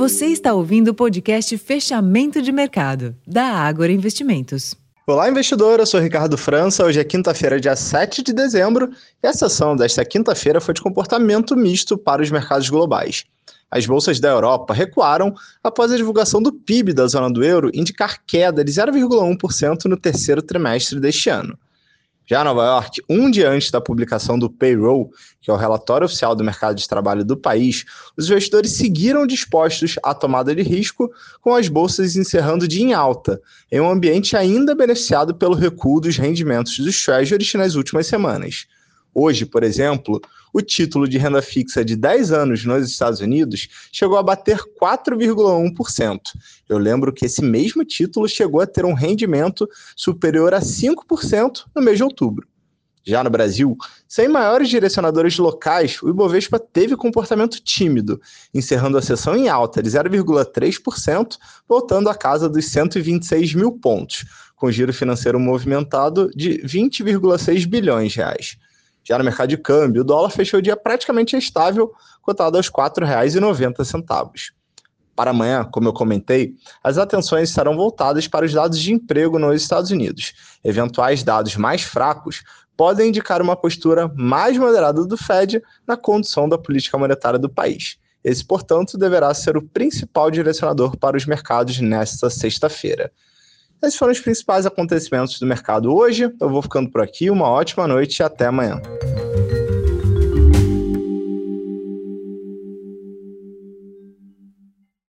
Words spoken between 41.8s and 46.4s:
de 10 anos nos Estados Unidos chegou a bater 4,1%.